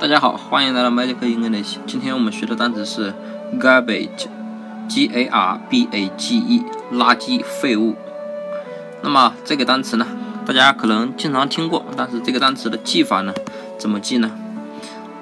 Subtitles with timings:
[0.00, 1.76] 大家好，欢迎来到 Magic English。
[1.86, 3.12] 今天我们学的单词是
[3.60, 7.94] garbage，g a r b a g e，垃圾、废物。
[9.02, 10.06] 那么这个单词呢，
[10.46, 13.34] 大家可能经常听过，但是这个单词的记法呢，
[13.76, 14.30] 怎么记呢？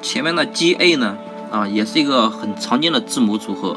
[0.00, 1.16] 前面的 g a 呢，
[1.50, 3.76] 啊，也是一个很常见的字母组合。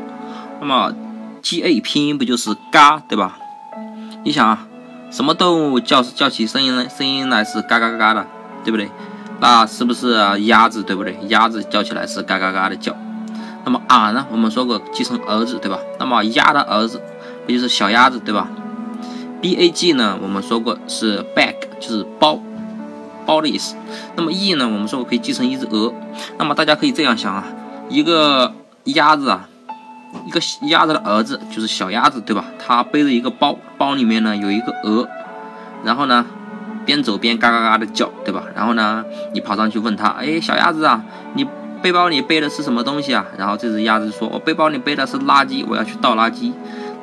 [0.59, 0.93] 那么
[1.41, 3.39] g a 拼音不就是嘎，对吧？
[4.23, 4.67] 你想啊，
[5.09, 8.27] 什么动物叫叫起声音来，声音来是嘎嘎嘎嘎的，
[8.63, 8.87] 对不对？
[9.41, 11.17] 那是不是鸭子，对不对？
[11.27, 12.95] 鸭子叫起来是嘎嘎嘎的叫。
[13.65, 14.27] 那么啊呢？
[14.31, 15.79] 我们说过继承儿子，对吧？
[15.99, 17.01] 那么鸭的儿子
[17.47, 18.47] 不就是小鸭子，对吧
[19.41, 20.19] ？b a g 呢？
[20.21, 22.39] 我们说过是 bag，就是包
[23.25, 23.75] 包的意思。
[24.15, 24.65] 那么 e 呢？
[24.65, 25.91] 我们说过可以继承一只鹅。
[26.37, 27.43] 那么大家可以这样想啊，
[27.89, 28.53] 一个
[28.83, 29.49] 鸭子啊，
[30.27, 32.45] 一个鸭子的儿子就是小鸭子，对吧？
[32.63, 35.09] 他背着一个包，包里面呢有一个鹅，
[35.83, 36.27] 然后呢？
[36.85, 38.43] 边走边嘎嘎嘎的叫，对吧？
[38.55, 41.45] 然后呢，你跑上去问他，哎，小鸭子啊，你
[41.81, 43.25] 背包里背的是什么东西啊？
[43.37, 46.51] 然后这只鸭子说，我背包里背的是垃圾，我要去倒垃圾。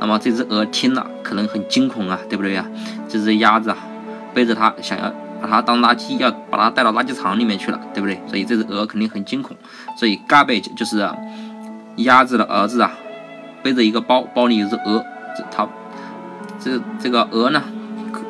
[0.00, 2.64] 那么这只鹅听了，可能很惊恐啊，对不对呀？
[3.08, 3.76] 这只鸭子啊，
[4.32, 8.20] 背着它想要把它当垃圾，要把它带到垃圾场里面去了，对不对？
[8.26, 9.56] 所以这只鹅肯定很惊恐。
[9.96, 11.08] 所以 garbage 就是
[11.96, 12.92] 鸭子的儿子啊，
[13.62, 15.04] 背着一个包，包里有只鹅，
[15.36, 15.66] 这它
[16.60, 17.62] 这这个鹅呢？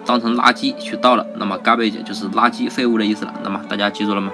[0.09, 3.34] 当成垃圾去倒了，那么 garbage 就是垃圾废物的意思了。
[3.45, 4.33] 那么大家记住了吗？